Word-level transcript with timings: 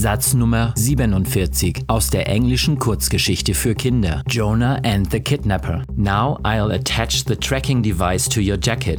Satz 0.00 0.32
Nummer 0.32 0.72
47 0.76 1.82
aus 1.86 2.08
der 2.08 2.26
englischen 2.26 2.78
Kurzgeschichte 2.78 3.52
für 3.52 3.74
Kinder 3.74 4.22
Jonah 4.30 4.80
and 4.82 5.10
the 5.10 5.20
Kidnapper. 5.20 5.82
Now 5.94 6.38
I'll 6.42 6.72
attach 6.72 7.22
the 7.26 7.36
tracking 7.36 7.82
device 7.82 8.26
to 8.30 8.40
your 8.40 8.56
jacket. 8.58 8.98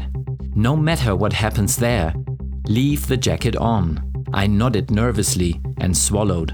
No 0.53 0.76
matter 0.76 1.20
what 1.20 1.34
happens 1.34 1.76
there, 1.76 2.13
leave 2.67 3.07
the 3.07 3.17
jacket 3.20 3.57
on. 3.57 3.99
I 4.31 4.48
nodded 4.48 4.91
nervously 4.91 5.59
and 5.79 5.98
swallowed. 5.98 6.53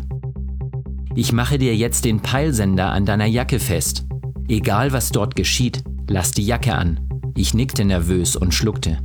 Ich 1.14 1.34
mache 1.34 1.58
dir 1.58 1.76
jetzt 1.76 2.06
den 2.06 2.22
Peilsender 2.22 2.90
an 2.94 3.06
deiner 3.06 3.26
Jacke 3.26 3.60
fest. 3.60 4.06
Egal 4.48 4.94
was 4.94 5.10
dort 5.10 5.36
geschieht, 5.36 5.84
lass 6.08 6.32
die 6.32 6.46
Jacke 6.46 6.74
an. 6.74 7.02
Ich 7.36 7.54
nickte 7.54 7.84
nervös 7.84 8.38
und 8.38 8.54
schluckte. 8.54 9.00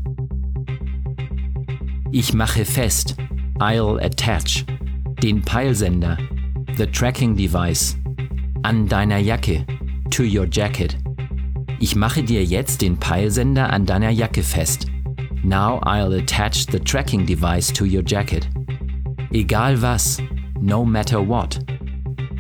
Ich 2.13 2.33
mache 2.33 2.65
fest. 2.65 3.17
I'll 3.59 3.99
attach 4.01 4.65
den 5.23 5.41
Peilsender, 5.41 6.19
the 6.77 6.87
tracking 6.87 7.37
device, 7.37 7.97
an 8.65 8.89
deiner 8.89 9.19
Jacke, 9.19 9.65
to 10.11 10.25
your 10.25 10.47
jacket. 10.47 10.97
Ich 11.79 11.95
mache 11.95 12.25
dir 12.25 12.43
jetzt 12.45 12.83
den 12.83 12.97
Peilsender 12.97 13.73
an 13.73 13.87
deiner 13.87 14.11
Jacke 14.11 14.43
fest. 14.43 14.87
Now 15.45 15.81
I'll 15.85 16.13
attach 16.15 16.67
the 16.67 16.81
tracking 16.81 17.25
device 17.25 17.73
to 17.73 17.85
your 17.85 18.03
jacket. 18.03 18.49
Egal 19.31 19.81
was, 19.81 20.21
no 20.61 20.85
matter 20.85 21.21
what. 21.21 21.61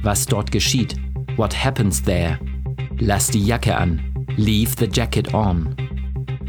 Was 0.03 0.27
dort 0.27 0.50
geschieht, 0.50 0.97
what 1.36 1.53
happens 1.55 2.03
there. 2.03 2.41
Lass 2.98 3.28
die 3.28 3.47
Jacke 3.47 3.77
an, 3.77 4.27
leave 4.36 4.75
the 4.75 4.88
jacket 4.88 5.33
on. 5.33 5.77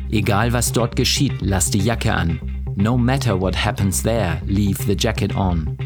Egal 0.09 0.52
was 0.52 0.72
dort 0.72 0.95
geschieht, 0.95 1.34
lass 1.42 1.70
die 1.70 1.84
Jacke 1.84 2.11
an. 2.11 2.39
No 2.76 2.98
matter 2.98 3.39
what 3.39 3.54
happens 3.54 4.02
there, 4.02 4.42
leave 4.48 4.84
the 4.88 4.95
jacket 4.95 5.36
on. 5.36 5.78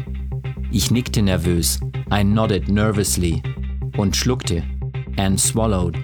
Ich 0.70 0.90
nickte 0.90 1.22
nervös, 1.22 1.80
I 2.10 2.22
nodded 2.22 2.68
nervously 2.68 3.42
und 3.96 4.14
schluckte 4.14 4.62
and 5.16 5.40
swallowed. 5.40 5.96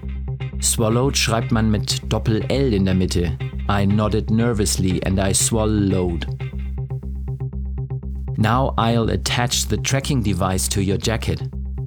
Swallowed 0.60 1.16
schreibt 1.16 1.52
man 1.52 1.70
mit 1.70 2.00
Doppel-L 2.08 2.72
in 2.72 2.86
der 2.86 2.94
Mitte. 2.94 3.38
I 3.68 3.84
nodded 3.84 4.30
nervously 4.30 5.02
and 5.04 5.18
I 5.20 5.32
swallowed. 5.32 6.26
Now 8.38 8.72
I'll 8.78 9.10
attach 9.10 9.68
the 9.68 9.76
tracking 9.76 10.22
device 10.22 10.66
to 10.68 10.82
your 10.82 10.98
jacket. 10.98 11.42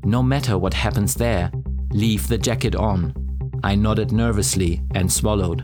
No 0.05 0.21
matter 0.21 0.57
what 0.59 0.73
happens 0.73 1.15
there, 1.15 1.51
leave 1.91 2.27
the 2.27 2.37
jacket 2.37 2.75
on. 2.75 3.13
I 3.63 3.75
nodded 3.75 4.11
nervously 4.11 4.81
and 4.93 5.11
swallowed. 5.11 5.63